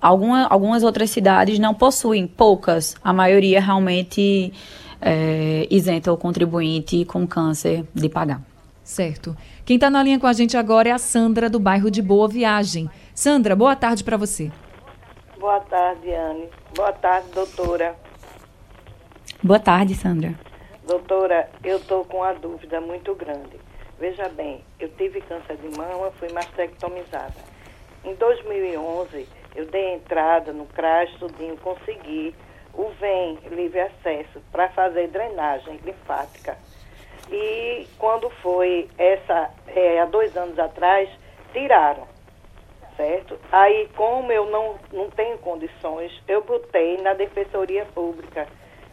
alguma, 0.00 0.46
algumas 0.46 0.84
outras 0.84 1.10
cidades 1.10 1.58
não 1.58 1.74
possuem, 1.74 2.28
poucas. 2.28 2.94
A 3.02 3.12
maioria 3.12 3.60
realmente 3.60 4.52
é, 5.00 5.66
isenta 5.68 6.12
o 6.12 6.16
contribuinte 6.16 7.04
com 7.04 7.26
câncer 7.26 7.84
de 7.92 8.08
pagar. 8.08 8.40
Certo. 8.84 9.36
Quem 9.64 9.74
está 9.74 9.90
na 9.90 10.02
linha 10.02 10.18
com 10.18 10.28
a 10.28 10.32
gente 10.32 10.56
agora 10.56 10.88
é 10.88 10.92
a 10.92 10.98
Sandra, 10.98 11.50
do 11.50 11.58
bairro 11.58 11.90
de 11.90 12.00
Boa 12.00 12.28
Viagem. 12.28 12.88
Sandra, 13.12 13.56
boa 13.56 13.74
tarde 13.74 14.04
para 14.04 14.16
você. 14.16 14.50
Boa 15.38 15.60
tarde, 15.60 16.12
Anne. 16.12 16.50
Boa 16.74 16.92
tarde, 16.92 17.28
doutora. 17.30 17.94
Boa 19.40 19.60
tarde, 19.60 19.94
Sandra. 19.94 20.34
Doutora, 20.84 21.48
eu 21.62 21.76
estou 21.76 22.04
com 22.04 22.16
uma 22.16 22.34
dúvida 22.34 22.80
muito 22.80 23.14
grande. 23.14 23.56
Veja 24.00 24.28
bem, 24.30 24.64
eu 24.80 24.88
tive 24.96 25.20
câncer 25.20 25.56
de 25.58 25.76
mama, 25.76 26.10
fui 26.18 26.28
mastectomizada. 26.32 27.36
Em 28.04 28.16
2011, 28.16 29.28
eu 29.54 29.66
dei 29.66 29.94
entrada 29.94 30.52
no 30.52 30.66
CRAS, 30.66 31.08
tudinho, 31.20 31.56
consegui 31.58 32.34
o 32.74 32.88
VEM, 33.00 33.38
livre 33.52 33.78
acesso, 33.78 34.40
para 34.50 34.68
fazer 34.70 35.06
drenagem 35.06 35.78
linfática. 35.84 36.58
E 37.30 37.86
quando 37.96 38.28
foi 38.42 38.88
essa, 38.98 39.50
é, 39.68 40.00
há 40.00 40.04
dois 40.06 40.36
anos 40.36 40.58
atrás, 40.58 41.08
tiraram, 41.52 42.08
certo? 42.98 43.38
Aí, 43.52 43.88
como 43.96 44.30
eu 44.32 44.50
não, 44.50 44.74
não 44.92 45.08
tenho 45.08 45.38
condições, 45.38 46.12
eu 46.26 46.42
botei 46.42 47.00
na 47.00 47.14
Defensoria 47.14 47.86
Pública. 47.94 48.46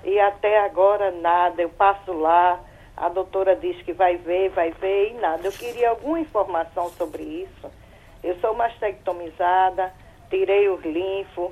E 0.06 0.20
até 0.20 0.64
agora 0.64 1.12
nada, 1.12 1.64
eu 1.64 1.70
passo 1.70 2.14
lá, 2.14 2.60
a 2.96 3.10
doutora 3.10 3.56
diz 3.56 3.82
que 3.82 3.92
vai 3.92 4.16
ver, 4.18 4.50
vai 4.52 4.72
ver 4.72 5.10
e 5.10 5.14
nada. 5.16 5.48
Eu 5.48 5.52
queria 5.52 5.90
alguma 5.90 6.20
informação 6.20 6.90
sobre 6.92 7.24
isso. 7.24 7.72
Eu 8.24 8.36
sou 8.40 8.54
mastectomizada, 8.54 9.92
tirei 10.30 10.70
os 10.70 10.82
linfos, 10.86 11.52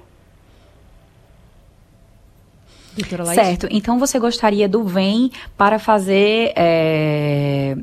Certo. 3.34 3.68
Então 3.72 3.98
você 3.98 4.20
gostaria 4.20 4.70
do 4.70 4.84
VEM 4.84 5.32
para 5.58 5.80
fazer. 5.80 6.54
É... 6.56 7.76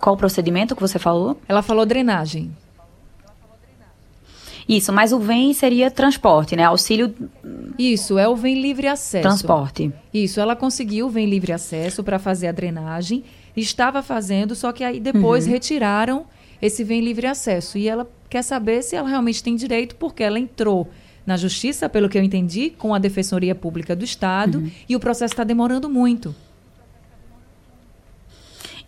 Qual 0.00 0.16
o 0.16 0.18
procedimento 0.18 0.74
que 0.74 0.82
você 0.82 0.98
falou? 0.98 1.38
Ela 1.48 1.62
falou 1.62 1.86
drenagem. 1.86 2.50
Isso, 4.68 4.92
mas 4.92 5.12
o 5.12 5.18
VEM 5.18 5.52
seria 5.52 5.90
transporte, 5.90 6.56
né? 6.56 6.64
Auxílio. 6.64 7.14
Isso, 7.78 8.18
é 8.18 8.26
o 8.26 8.34
VEM 8.34 8.60
livre 8.60 8.86
acesso. 8.86 9.22
Transporte. 9.22 9.92
Isso, 10.12 10.40
ela 10.40 10.56
conseguiu 10.56 11.06
o 11.06 11.10
VEM 11.10 11.26
livre 11.26 11.52
acesso 11.52 12.02
para 12.02 12.18
fazer 12.18 12.48
a 12.48 12.52
drenagem. 12.52 13.24
Estava 13.56 14.02
fazendo, 14.02 14.54
só 14.54 14.72
que 14.72 14.82
aí 14.82 14.98
depois 14.98 15.44
uhum. 15.44 15.52
retiraram 15.52 16.26
esse 16.60 16.82
VEM 16.82 17.02
livre 17.02 17.26
acesso. 17.26 17.76
E 17.76 17.88
ela 17.88 18.08
quer 18.28 18.42
saber 18.42 18.82
se 18.82 18.96
ela 18.96 19.08
realmente 19.08 19.42
tem 19.42 19.54
direito, 19.54 19.96
porque 19.96 20.22
ela 20.22 20.38
entrou 20.38 20.88
na 21.26 21.36
justiça, 21.36 21.88
pelo 21.88 22.08
que 22.08 22.18
eu 22.18 22.22
entendi, 22.22 22.70
com 22.70 22.94
a 22.94 22.98
Defensoria 22.98 23.54
Pública 23.54 23.94
do 23.94 24.04
Estado, 24.04 24.58
uhum. 24.58 24.70
e 24.88 24.96
o 24.96 25.00
processo 25.00 25.32
está 25.32 25.44
demorando 25.44 25.88
muito. 25.88 26.34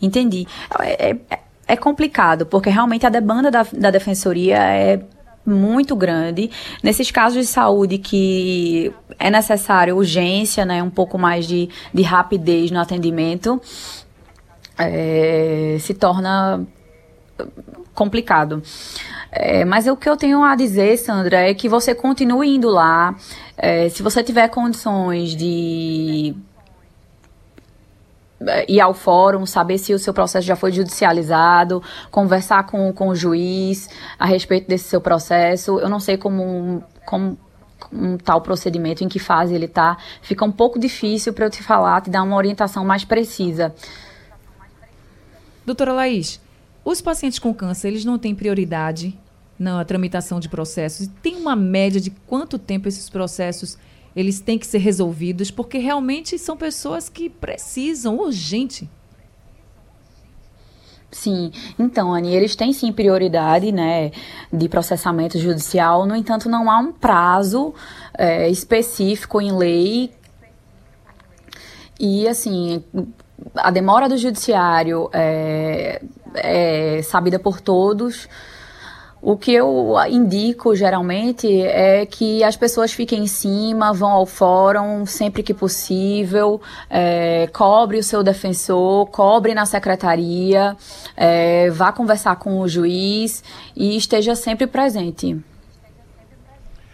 Entendi. 0.00 0.46
É, 0.80 1.10
é, 1.10 1.40
é, 1.68 1.76
complicado, 1.76 2.44
porque 2.44 2.68
realmente 2.68 3.06
a 3.06 3.08
demanda 3.08 3.50
da, 3.50 3.62
da 3.62 3.90
Defensoria 3.90 4.58
é 4.58 5.00
muito 5.46 5.94
grande. 5.94 6.50
Nesses 6.82 7.10
casos 7.10 7.46
de 7.46 7.46
saúde 7.46 7.98
que 7.98 8.92
é 9.18 9.30
necessário 9.30 9.96
urgência, 9.96 10.64
né, 10.64 10.82
um 10.82 10.90
pouco 10.90 11.16
mais 11.16 11.46
de, 11.46 11.68
de 11.94 12.02
rapidez 12.02 12.70
no 12.70 12.80
atendimento, 12.80 13.60
é, 14.78 15.76
se 15.80 15.94
torna 15.94 16.66
complicado. 17.94 18.62
É, 19.32 19.64
mas 19.64 19.86
o 19.86 19.96
que 19.96 20.08
eu 20.08 20.16
tenho 20.16 20.42
a 20.42 20.54
dizer, 20.54 20.96
Sandra, 20.98 21.48
é 21.48 21.54
que 21.54 21.68
você 21.68 21.94
continue 21.94 22.54
indo 22.54 22.68
lá. 22.68 23.14
É, 23.56 23.88
se 23.88 24.02
você 24.02 24.22
tiver 24.22 24.48
condições 24.48 25.34
de 25.34 26.34
ir 28.68 28.80
ao 28.80 28.92
fórum, 28.92 29.46
saber 29.46 29.78
se 29.78 29.94
o 29.94 29.98
seu 29.98 30.12
processo 30.12 30.46
já 30.46 30.56
foi 30.56 30.72
judicializado, 30.72 31.82
conversar 32.10 32.66
com, 32.66 32.92
com 32.92 33.08
o 33.08 33.14
juiz 33.14 33.88
a 34.18 34.26
respeito 34.26 34.68
desse 34.68 34.88
seu 34.88 35.00
processo. 35.00 35.78
Eu 35.78 35.88
não 35.88 36.00
sei 36.00 36.16
como, 36.16 36.82
como 37.06 37.38
um 37.92 38.16
tal 38.16 38.40
procedimento, 38.40 39.02
em 39.02 39.08
que 39.08 39.18
fase 39.18 39.54
ele 39.54 39.66
está. 39.66 39.96
Fica 40.20 40.44
um 40.44 40.52
pouco 40.52 40.78
difícil 40.78 41.32
para 41.32 41.46
eu 41.46 41.50
te 41.50 41.62
falar, 41.62 42.00
te 42.00 42.10
dar 42.10 42.22
uma 42.22 42.36
orientação 42.36 42.84
mais 42.84 43.04
precisa. 43.04 43.74
Doutora 45.64 45.92
Laís, 45.92 46.40
os 46.84 47.00
pacientes 47.00 47.38
com 47.38 47.52
câncer, 47.52 47.88
eles 47.88 48.04
não 48.04 48.18
têm 48.18 48.34
prioridade 48.34 49.18
na 49.58 49.84
tramitação 49.84 50.38
de 50.38 50.48
processos? 50.48 51.08
Tem 51.22 51.36
uma 51.36 51.56
média 51.56 52.00
de 52.00 52.10
quanto 52.10 52.58
tempo 52.58 52.88
esses 52.88 53.08
processos 53.08 53.78
eles 54.16 54.40
têm 54.40 54.58
que 54.58 54.66
ser 54.66 54.78
resolvidos? 54.78 55.50
Porque 55.50 55.76
realmente 55.76 56.38
são 56.38 56.56
pessoas 56.56 57.08
que 57.08 57.28
precisam 57.28 58.18
urgente. 58.18 58.88
Sim, 61.10 61.52
então, 61.78 62.12
Anny, 62.12 62.34
eles 62.34 62.56
têm 62.56 62.72
sim 62.72 62.92
prioridade, 62.92 63.70
né, 63.70 64.10
de 64.52 64.68
processamento 64.68 65.38
judicial, 65.38 66.04
no 66.04 66.16
entanto, 66.16 66.48
não 66.48 66.70
há 66.70 66.78
um 66.78 66.92
prazo 66.92 67.72
é, 68.16 68.50
específico 68.50 69.40
em 69.40 69.52
lei. 69.52 70.12
E, 71.98 72.28
assim, 72.28 72.84
a 73.54 73.70
demora 73.70 74.08
do 74.08 74.16
judiciário 74.16 75.08
é, 75.12 76.02
é 76.34 77.02
sabida 77.02 77.38
por 77.38 77.60
todos. 77.60 78.28
O 79.20 79.36
que 79.36 79.52
eu 79.54 79.94
indico 80.08 80.76
geralmente 80.76 81.62
é 81.62 82.04
que 82.04 82.44
as 82.44 82.54
pessoas 82.54 82.92
fiquem 82.92 83.24
em 83.24 83.26
cima, 83.26 83.92
vão 83.92 84.10
ao 84.10 84.26
fórum 84.26 85.06
sempre 85.06 85.42
que 85.42 85.54
possível, 85.54 86.60
é, 86.88 87.48
cobre 87.52 87.98
o 87.98 88.02
seu 88.02 88.22
defensor, 88.22 89.06
cobre 89.06 89.54
na 89.54 89.64
secretaria, 89.64 90.76
é, 91.16 91.70
vá 91.70 91.92
conversar 91.92 92.36
com 92.36 92.60
o 92.60 92.68
juiz 92.68 93.42
e 93.74 93.96
esteja 93.96 94.34
sempre 94.34 94.66
presente. 94.66 95.36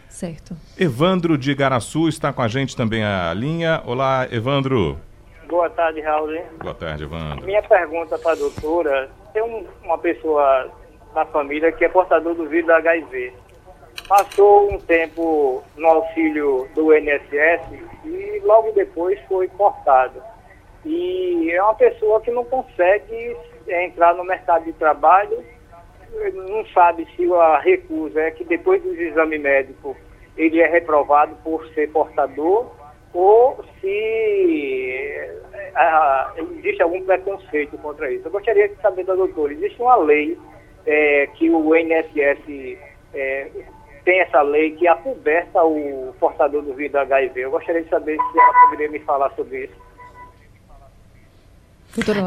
Certo. 0.09 0.57
Evandro 0.79 1.37
de 1.37 1.53
Garaçu 1.53 2.09
está 2.09 2.33
com 2.33 2.43
a 2.43 2.49
gente 2.49 2.77
também 2.77 3.03
a 3.03 3.35
linha. 3.35 3.83
Olá, 3.85 4.29
Evandro. 4.31 4.97
Boa 5.49 5.69
tarde, 5.69 6.01
Raul. 6.01 6.31
Boa 6.61 6.75
tarde, 6.75 7.03
Evandro. 7.03 7.45
Minha 7.45 7.63
pergunta 7.63 8.17
para 8.17 8.33
a 8.33 8.37
doutora, 8.37 9.11
tem 9.33 9.43
um, 9.43 9.67
uma 9.83 9.99
pessoa 9.99 10.71
na 11.15 11.25
família 11.27 11.73
que 11.73 11.85
é 11.85 11.89
portador 11.89 12.35
do 12.35 12.47
vírus 12.47 12.67
da 12.67 12.77
HIV. 12.79 13.33
Passou 14.09 14.73
um 14.73 14.79
tempo 14.79 15.63
no 15.77 15.87
auxílio 15.87 16.69
do 16.75 16.95
INSS 16.97 17.63
e 18.05 18.41
logo 18.45 18.73
depois 18.73 19.19
foi 19.29 19.49
cortado. 19.49 20.23
E 20.85 21.51
é 21.51 21.63
uma 21.63 21.75
pessoa 21.75 22.21
que 22.21 22.31
não 22.31 22.45
consegue 22.45 23.37
entrar 23.69 24.15
no 24.15 24.25
mercado 24.25 24.65
de 24.65 24.73
trabalho, 24.73 25.43
não 26.35 26.67
sabe 26.67 27.07
se 27.17 27.33
a 27.33 27.59
recusa 27.59 28.21
é 28.21 28.31
que 28.31 28.45
depois 28.45 28.83
do 28.83 28.93
exame 28.93 29.39
médico 29.39 29.97
ele 30.37 30.61
é 30.61 30.67
reprovado 30.67 31.37
por 31.45 31.67
ser 31.69 31.91
portador 31.91 32.71
ou 33.15 33.63
se 33.81 35.31
ah, 35.75 36.33
existe 36.37 36.83
algum 36.83 37.03
preconceito 37.05 37.79
contra 37.79 38.11
isso. 38.11 38.27
Eu 38.27 38.33
gostaria 38.33 38.69
de 38.69 38.77
saber 38.77 39.05
da 39.05 39.15
doutora, 39.15 39.53
existe 39.53 39.81
uma 39.81 39.97
lei 39.97 40.39
é, 40.87 41.27
que 41.35 41.51
o 41.51 41.77
INSS 41.77 42.79
é, 43.15 43.51
tem 44.05 44.21
essa 44.21 44.43
lei 44.43 44.73
que 44.73 44.87
acoberta 44.89 45.63
o 45.63 46.15
portador 46.19 46.63
do 46.63 46.75
vírus 46.75 46.95
HIV. 46.95 47.41
Eu 47.41 47.51
gostaria 47.51 47.83
de 47.83 47.89
saber 47.89 48.17
se 48.17 48.39
ela 48.39 48.71
poderia 48.71 48.91
me 48.91 48.99
falar 49.01 49.31
sobre 49.35 49.65
isso. 49.65 49.93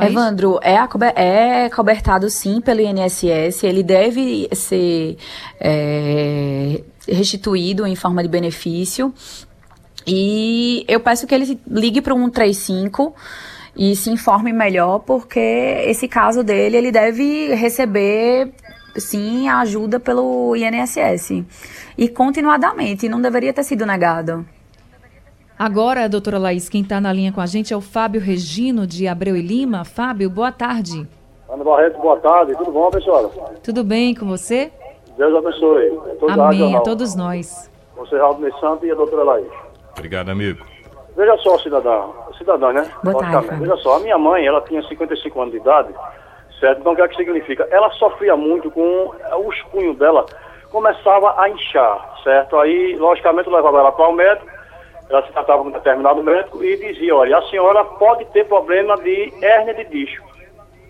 Evandro, 0.07 0.59
é, 0.61 0.75
é 1.15 1.69
cobertado 1.71 2.29
sim 2.29 2.61
pelo 2.61 2.81
INSS, 2.81 3.63
ele 3.63 3.81
deve 3.81 4.47
ser 4.53 5.17
é, 5.59 6.83
restituído 7.07 7.85
em 7.87 7.95
forma 7.95 8.21
de 8.21 8.29
benefício. 8.29 9.11
E 10.05 10.85
eu 10.87 10.99
peço 10.99 11.25
que 11.25 11.33
ele 11.33 11.59
ligue 11.67 11.99
para 11.99 12.13
o 12.13 12.17
135 12.17 13.15
e 13.75 13.95
se 13.95 14.09
informe 14.09 14.53
melhor, 14.53 14.99
porque 14.99 15.39
esse 15.39 16.07
caso 16.07 16.43
dele, 16.43 16.77
ele 16.77 16.91
deve 16.91 17.53
receber, 17.53 18.53
sim, 18.95 19.49
a 19.49 19.59
ajuda 19.59 19.99
pelo 19.99 20.55
INSS. 20.55 21.43
E 21.97 22.07
continuadamente, 22.07 23.09
não 23.09 23.21
deveria 23.21 23.53
ter 23.53 23.63
sido 23.63 23.85
negado. 23.85 24.45
Agora, 25.57 26.09
doutora 26.09 26.37
Laís, 26.37 26.67
quem 26.67 26.81
está 26.81 26.99
na 26.99 27.13
linha 27.13 27.31
com 27.31 27.39
a 27.39 27.45
gente 27.45 27.73
é 27.73 27.77
o 27.77 27.81
Fábio 27.81 28.19
Regino, 28.19 28.85
de 28.85 29.07
Abreu 29.07 29.37
e 29.37 29.41
Lima. 29.41 29.85
Fábio, 29.85 30.29
boa 30.29 30.51
tarde. 30.51 31.07
Ana 31.49 31.63
Barreto, 31.63 31.97
boa 31.99 32.17
tarde. 32.19 32.53
Tudo 32.57 32.71
bom, 32.71 32.89
pessoal? 32.89 33.31
Tudo 33.63 33.83
bem 33.83 34.13
com 34.13 34.25
você? 34.25 34.71
Deus 35.17 35.33
abençoe. 35.33 35.91
Todos 36.19 36.37
Amém, 36.37 36.75
a 36.75 36.81
todos 36.81 37.15
nós. 37.15 37.71
Você, 37.95 38.17
Raul 38.17 38.37
Santos 38.59 38.83
e 38.83 38.91
a 38.91 38.95
doutora 38.95 39.23
Laís. 39.23 39.47
Obrigado, 39.93 40.29
amigo. 40.29 40.65
Veja 41.15 41.37
só, 41.37 41.57
cidadão, 41.59 42.13
cidadã, 42.37 42.71
né? 42.73 42.89
Boa 43.03 43.19
tarde, 43.19 43.55
Veja 43.55 43.77
só, 43.77 43.97
a 43.97 43.99
minha 43.99 44.17
mãe, 44.17 44.45
ela 44.45 44.61
tinha 44.61 44.81
55 44.83 45.41
anos 45.41 45.53
de 45.53 45.59
idade, 45.59 45.93
certo? 46.59 46.79
Então 46.79 46.93
o 46.93 46.95
que 46.95 47.01
é 47.01 47.07
que 47.07 47.15
significa? 47.15 47.67
Ela 47.71 47.89
sofria 47.91 48.35
muito 48.35 48.69
com 48.71 49.13
eh, 49.19 49.35
os 49.35 49.61
punhos 49.63 49.97
dela, 49.97 50.25
começava 50.71 51.39
a 51.39 51.49
inchar, 51.49 52.19
certo? 52.23 52.57
Aí, 52.57 52.95
logicamente, 52.97 53.47
eu 53.47 53.55
levava 53.55 53.79
ela 53.79 53.91
para 53.91 54.07
o 54.07 54.13
médico, 54.13 54.47
ela 55.09 55.25
se 55.25 55.31
tratava 55.31 55.61
com 55.61 55.69
um 55.69 55.71
determinado 55.71 56.23
médico 56.23 56.63
e 56.63 56.77
dizia, 56.77 57.15
olha, 57.15 57.37
a 57.37 57.49
senhora 57.49 57.83
pode 57.83 58.25
ter 58.25 58.45
problema 58.45 58.95
de 58.97 59.31
hérnia 59.41 59.73
de 59.73 59.85
disco, 59.85 60.25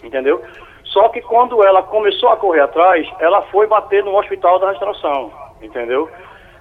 entendeu? 0.03 0.41
Só 0.85 1.09
que 1.09 1.21
quando 1.21 1.61
ela 1.61 1.83
começou 1.83 2.29
a 2.29 2.37
correr 2.37 2.61
atrás, 2.61 3.05
ela 3.19 3.41
foi 3.43 3.67
bater 3.67 4.03
no 4.03 4.17
hospital 4.17 4.59
da 4.59 4.69
restauração, 4.69 5.31
entendeu? 5.61 6.09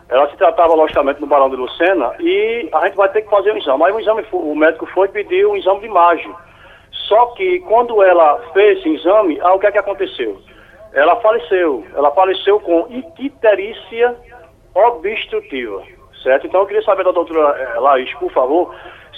Ela 0.08 0.28
se 0.30 0.36
tratava, 0.36 0.74
logicamente, 0.74 1.20
no 1.20 1.26
Barão 1.26 1.48
de 1.48 1.56
Lucena 1.56 2.14
e 2.20 2.68
a 2.72 2.86
gente 2.86 2.96
vai 2.96 3.08
ter 3.08 3.22
que 3.22 3.30
fazer 3.30 3.52
um 3.52 3.58
exame. 3.58 3.84
Aí 3.84 3.92
o, 3.92 4.00
exame, 4.00 4.24
o 4.32 4.54
médico 4.54 4.86
foi 4.86 5.08
pedir 5.08 5.46
um 5.46 5.56
exame 5.56 5.80
de 5.80 5.86
imagem. 5.86 6.32
Só 7.08 7.26
que 7.26 7.60
quando 7.60 8.02
ela 8.02 8.38
fez 8.52 8.78
esse 8.78 8.94
exame, 8.94 9.38
ah, 9.40 9.54
o 9.54 9.58
que 9.58 9.66
é 9.66 9.72
que 9.72 9.78
aconteceu? 9.78 10.38
Ela 10.92 11.16
faleceu. 11.16 11.84
Ela 11.94 12.10
faleceu 12.12 12.60
com 12.60 12.86
icterícia 13.18 14.14
obstrutiva, 14.74 15.82
certo? 16.22 16.46
Então 16.46 16.60
eu 16.60 16.66
queria 16.66 16.82
saber 16.82 17.04
da 17.04 17.12
doutora 17.12 17.56
eh, 17.58 17.78
Laís, 17.78 18.12
por 18.14 18.30
favor, 18.32 18.74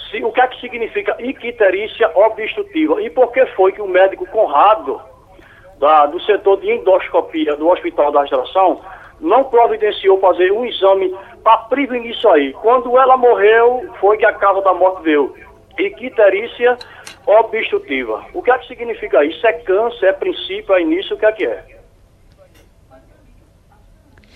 se, 0.09 0.23
o 0.23 0.31
que 0.31 0.39
é 0.39 0.47
que 0.47 0.59
significa 0.61 1.15
icterícia 1.19 2.11
obstrutiva 2.15 3.01
e 3.01 3.09
por 3.09 3.31
que 3.31 3.45
foi 3.47 3.71
que 3.71 3.81
o 3.81 3.87
médico 3.87 4.25
Conrado, 4.27 5.01
da, 5.79 6.05
do 6.05 6.19
setor 6.21 6.57
de 6.57 6.71
endoscopia 6.71 7.55
do 7.55 7.69
Hospital 7.69 8.11
da 8.11 8.21
Restauração, 8.21 8.81
não 9.19 9.43
providenciou 9.45 10.19
fazer 10.19 10.51
um 10.51 10.65
exame 10.65 11.13
para 11.43 11.57
prevenir 11.59 12.11
isso 12.11 12.27
aí. 12.29 12.53
Quando 12.53 12.97
ela 12.97 13.17
morreu, 13.17 13.89
foi 13.99 14.17
que 14.17 14.25
a 14.25 14.33
causa 14.33 14.61
da 14.61 14.73
morte 14.73 15.03
veio. 15.03 15.33
Icterícia 15.77 16.77
obstrutiva. 17.25 18.25
O 18.33 18.41
que 18.41 18.49
é 18.49 18.57
que 18.57 18.67
significa 18.67 19.23
isso? 19.23 19.45
É 19.45 19.53
câncer, 19.53 20.07
é 20.07 20.13
princípio, 20.13 20.73
é 20.73 20.81
início, 20.81 21.15
o 21.15 21.19
que 21.19 21.25
é 21.25 21.31
que 21.31 21.45
é? 21.45 21.63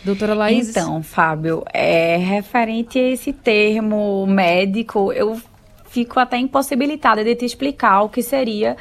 Doutora 0.03 0.33
Laís? 0.33 0.69
Então, 0.69 1.01
Fábio, 1.03 1.63
é 1.71 2.17
referente 2.17 2.97
a 2.97 3.09
esse 3.09 3.31
termo 3.31 4.25
médico, 4.27 5.13
eu 5.13 5.39
fico 5.85 6.19
até 6.19 6.37
impossibilitada 6.37 7.23
de 7.23 7.35
te 7.35 7.45
explicar 7.45 8.01
o 8.01 8.09
que 8.09 8.23
seria 8.23 8.77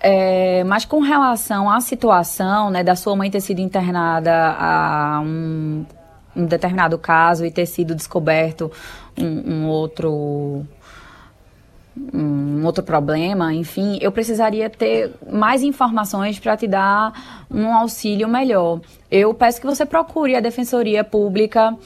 é, 0.00 0.64
mas 0.64 0.84
com 0.84 1.00
relação 1.00 1.70
à 1.70 1.80
situação 1.80 2.70
né, 2.70 2.82
da 2.82 2.96
sua 2.96 3.14
mãe 3.14 3.30
ter 3.30 3.40
sido 3.40 3.60
internada 3.60 4.56
a 4.58 5.20
um, 5.22 5.84
um 6.34 6.46
determinado 6.46 6.96
caso 6.98 7.44
e 7.44 7.50
ter 7.50 7.66
sido 7.66 7.94
descoberto 7.94 8.72
um, 9.18 9.52
um 9.52 9.68
outro 9.68 10.66
um 12.14 12.64
outro 12.64 12.82
problema, 12.82 13.52
enfim, 13.52 13.98
eu 14.00 14.10
precisaria 14.10 14.70
ter 14.70 15.12
mais 15.30 15.62
informações 15.62 16.38
para 16.38 16.56
te 16.56 16.66
dar 16.66 17.44
um 17.50 17.74
auxílio 17.74 18.28
melhor. 18.28 18.80
Eu 19.10 19.34
peço 19.34 19.60
que 19.60 19.66
você 19.66 19.84
procure 19.84 20.34
a 20.34 20.40
Defensoria 20.40 21.04
Pública 21.04 21.76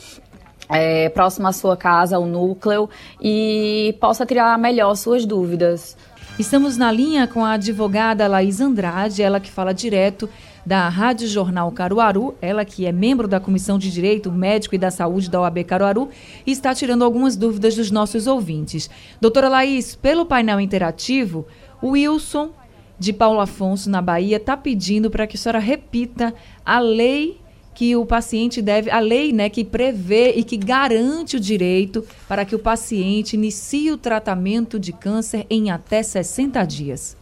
é, 0.68 1.08
próxima 1.08 1.48
à 1.48 1.52
sua 1.52 1.76
casa, 1.76 2.18
o 2.18 2.26
núcleo, 2.26 2.88
e 3.20 3.96
possa 4.00 4.24
tirar 4.24 4.56
melhor 4.58 4.94
suas 4.94 5.26
dúvidas. 5.26 5.96
Estamos 6.36 6.76
na 6.76 6.90
linha 6.90 7.28
com 7.28 7.44
a 7.44 7.52
advogada 7.52 8.26
Laís 8.26 8.60
Andrade, 8.60 9.22
ela 9.22 9.38
que 9.38 9.48
fala 9.48 9.72
direto 9.72 10.28
da 10.66 10.88
Rádio 10.88 11.28
Jornal 11.28 11.70
Caruaru, 11.70 12.34
ela 12.42 12.64
que 12.64 12.86
é 12.86 12.90
membro 12.90 13.28
da 13.28 13.38
Comissão 13.38 13.78
de 13.78 13.88
Direito 13.88 14.32
Médico 14.32 14.74
e 14.74 14.78
da 14.78 14.90
Saúde 14.90 15.30
da 15.30 15.40
OAB 15.40 15.62
Caruaru 15.62 16.08
e 16.44 16.50
está 16.50 16.74
tirando 16.74 17.04
algumas 17.04 17.36
dúvidas 17.36 17.76
dos 17.76 17.92
nossos 17.92 18.26
ouvintes. 18.26 18.90
Doutora 19.20 19.48
Laís, 19.48 19.94
pelo 19.94 20.26
painel 20.26 20.60
interativo, 20.60 21.46
o 21.80 21.90
Wilson 21.90 22.50
de 22.98 23.12
Paulo 23.12 23.38
Afonso, 23.38 23.88
na 23.88 24.02
Bahia, 24.02 24.38
está 24.38 24.56
pedindo 24.56 25.12
para 25.12 25.28
que 25.28 25.36
a 25.36 25.38
senhora 25.38 25.60
repita 25.60 26.34
a 26.66 26.80
lei 26.80 27.40
que 27.74 27.96
o 27.96 28.06
paciente 28.06 28.62
deve, 28.62 28.88
a 28.90 29.00
lei 29.00 29.32
né, 29.32 29.50
que 29.50 29.64
prevê 29.64 30.34
e 30.36 30.44
que 30.44 30.56
garante 30.56 31.36
o 31.36 31.40
direito 31.40 32.06
para 32.28 32.44
que 32.44 32.54
o 32.54 32.58
paciente 32.58 33.34
inicie 33.34 33.90
o 33.90 33.98
tratamento 33.98 34.78
de 34.78 34.92
câncer 34.92 35.44
em 35.50 35.72
até 35.72 36.00
60 36.02 36.64
dias. 36.64 37.16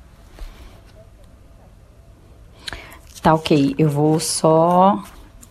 Tá 3.23 3.33
ok, 3.35 3.75
eu 3.79 3.89
vou 3.89 4.21
só. 4.21 5.03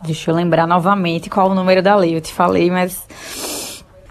Deixa 0.04 0.30
eu 0.30 0.36
lembrar 0.36 0.68
novamente 0.68 1.28
qual 1.30 1.50
o 1.50 1.56
número 1.56 1.82
da 1.82 1.96
lei. 1.96 2.14
Eu 2.16 2.22
te 2.22 2.34
falei, 2.34 2.70
mas. 2.70 3.08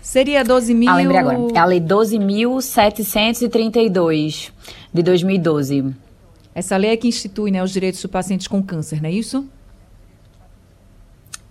Seria 0.01 0.43
12 0.43 0.73
mil. 0.75 0.89
Ah, 0.89 0.97
lembrei 0.97 1.19
agora. 1.19 1.37
É 1.55 1.59
a 1.59 1.67
lei 1.67 1.81
12.732 1.81 4.51
de 4.93 5.03
2012. 5.03 5.95
Essa 6.55 6.77
lei 6.77 6.91
é 6.91 6.97
que 6.97 7.07
institui 7.07 7.51
né, 7.51 7.63
os 7.63 7.71
direitos 7.71 8.03
do 8.03 8.09
paciente 8.09 8.49
com 8.49 8.63
câncer, 8.63 9.03
não 9.03 9.11
é 9.11 9.13
isso? 9.13 9.47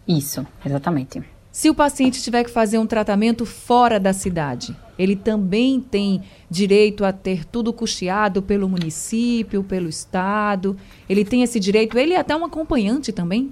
Isso, 0.09 0.43
exatamente. 0.65 1.23
Se 1.51 1.69
o 1.69 1.75
paciente 1.75 2.19
tiver 2.19 2.43
que 2.43 2.49
fazer 2.49 2.79
um 2.79 2.87
tratamento 2.87 3.45
fora 3.45 3.99
da 3.99 4.11
cidade, 4.11 4.75
ele 4.97 5.15
também 5.15 5.79
tem 5.79 6.23
direito 6.49 7.05
a 7.05 7.13
ter 7.13 7.45
tudo 7.45 7.71
custeado 7.71 8.41
pelo 8.41 8.67
município, 8.67 9.63
pelo 9.63 9.87
estado. 9.87 10.75
Ele 11.07 11.23
tem 11.23 11.43
esse 11.43 11.59
direito, 11.59 11.95
ele 11.95 12.13
é 12.13 12.19
até 12.19 12.35
um 12.35 12.43
acompanhante 12.43 13.11
também? 13.11 13.51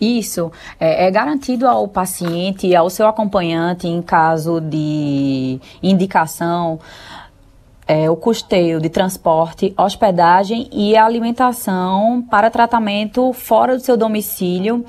Isso 0.00 0.52
é, 0.78 1.06
é, 1.06 1.10
garantido 1.10 1.66
ao 1.66 1.88
paciente 1.88 2.66
e 2.66 2.76
ao 2.76 2.88
seu 2.88 3.06
acompanhante 3.06 3.88
em 3.88 4.00
caso 4.00 4.60
de 4.60 5.58
indicação 5.82 6.78
é, 7.88 8.10
o 8.10 8.14
custeio 8.14 8.78
de 8.78 8.90
transporte, 8.90 9.72
hospedagem 9.78 10.68
e 10.70 10.94
alimentação 10.94 12.22
para 12.30 12.50
tratamento 12.50 13.32
fora 13.32 13.74
do 13.74 13.82
seu 13.82 13.96
domicílio, 13.96 14.84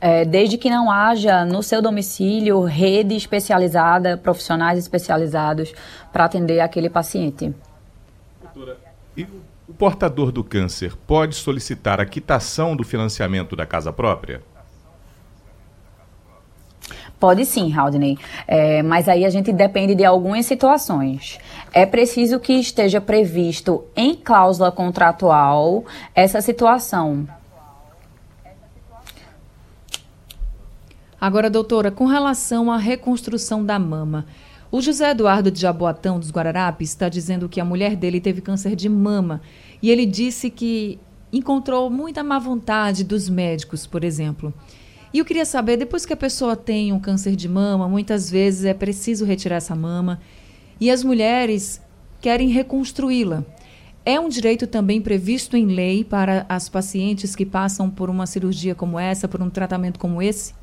é, 0.00 0.24
desde 0.24 0.58
que 0.58 0.68
não 0.68 0.90
haja 0.90 1.44
no 1.44 1.62
seu 1.62 1.80
domicílio 1.80 2.64
rede 2.64 3.14
especializada, 3.14 4.16
profissionais 4.16 4.76
especializados 4.76 5.72
para 6.12 6.24
atender 6.24 6.58
aquele 6.58 6.90
paciente. 6.90 7.54
Doutora, 8.42 8.76
e 9.16 9.22
o 9.68 9.72
portador 9.72 10.32
do 10.32 10.42
câncer 10.42 10.96
pode 11.06 11.36
solicitar 11.36 12.00
a 12.00 12.04
quitação 12.04 12.74
do 12.74 12.82
financiamento 12.82 13.54
da 13.54 13.64
casa 13.64 13.92
própria? 13.92 14.42
Pode 17.18 17.46
sim, 17.46 17.72
Haldney, 17.72 18.18
é, 18.46 18.82
mas 18.82 19.08
aí 19.08 19.24
a 19.24 19.30
gente 19.30 19.50
depende 19.50 19.94
de 19.94 20.04
algumas 20.04 20.44
situações. 20.44 21.38
É 21.72 21.86
preciso 21.86 22.38
que 22.38 22.52
esteja 22.52 23.00
previsto 23.00 23.84
em 23.96 24.14
cláusula 24.14 24.70
contratual 24.70 25.84
essa 26.14 26.42
situação. 26.42 27.26
Agora, 31.18 31.48
doutora, 31.48 31.90
com 31.90 32.04
relação 32.04 32.70
à 32.70 32.76
reconstrução 32.76 33.64
da 33.64 33.78
mama, 33.78 34.26
o 34.70 34.82
José 34.82 35.10
Eduardo 35.10 35.50
de 35.50 35.58
Jaboatão 35.58 36.20
dos 36.20 36.30
Guararapes 36.30 36.90
está 36.90 37.08
dizendo 37.08 37.48
que 37.48 37.60
a 37.60 37.64
mulher 37.64 37.96
dele 37.96 38.20
teve 38.20 38.42
câncer 38.42 38.76
de 38.76 38.90
mama 38.90 39.40
e 39.80 39.90
ele 39.90 40.04
disse 40.04 40.50
que 40.50 40.98
encontrou 41.32 41.88
muita 41.88 42.22
má 42.22 42.38
vontade 42.38 43.02
dos 43.02 43.28
médicos, 43.28 43.86
por 43.86 44.04
exemplo. 44.04 44.52
E 45.12 45.18
eu 45.18 45.24
queria 45.24 45.44
saber, 45.44 45.76
depois 45.76 46.04
que 46.04 46.12
a 46.12 46.16
pessoa 46.16 46.56
tem 46.56 46.92
um 46.92 47.00
câncer 47.00 47.36
de 47.36 47.48
mama, 47.48 47.88
muitas 47.88 48.30
vezes 48.30 48.64
é 48.64 48.74
preciso 48.74 49.24
retirar 49.24 49.56
essa 49.56 49.74
mama 49.74 50.20
e 50.80 50.90
as 50.90 51.02
mulheres 51.02 51.80
querem 52.20 52.48
reconstruí-la. 52.48 53.44
É 54.04 54.20
um 54.20 54.28
direito 54.28 54.66
também 54.66 55.00
previsto 55.00 55.56
em 55.56 55.66
lei 55.66 56.04
para 56.04 56.46
as 56.48 56.68
pacientes 56.68 57.34
que 57.34 57.44
passam 57.44 57.90
por 57.90 58.08
uma 58.08 58.26
cirurgia 58.26 58.74
como 58.74 58.98
essa, 58.98 59.26
por 59.26 59.42
um 59.42 59.50
tratamento 59.50 59.98
como 59.98 60.22
esse? 60.22 60.54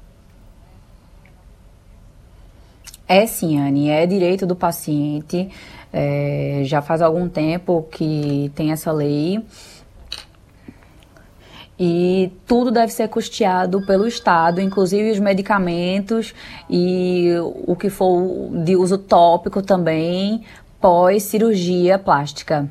É 3.08 3.26
sim, 3.26 3.60
Anne, 3.60 3.90
é 3.90 4.06
direito 4.06 4.46
do 4.46 4.56
paciente. 4.56 5.50
É, 5.92 6.62
já 6.64 6.82
faz 6.82 7.02
algum 7.02 7.28
tempo 7.28 7.86
que 7.92 8.50
tem 8.56 8.72
essa 8.72 8.92
lei 8.92 9.44
e 11.80 12.32
tudo 12.46 12.72
deve 12.72 12.92
ser 12.92 13.08
custeado 13.08 13.86
pelo 13.86 14.08
Estado, 14.08 14.62
inclusive 14.62 15.12
os 15.12 15.20
medicamentos 15.20 16.34
e 16.70 17.32
o 17.66 17.76
que 17.76 17.90
for 17.90 18.50
de 18.64 18.76
uso 18.76 18.98
tópico 18.98 19.62
também, 19.62 20.44
pós 20.80 21.24
cirurgia 21.24 21.98
plástica. 21.98 22.70